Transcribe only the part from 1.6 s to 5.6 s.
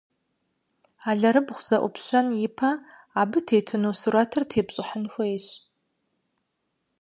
зэIупщэн ипэ, абы итыну сурэтыр тепщIыхьын хуейщ.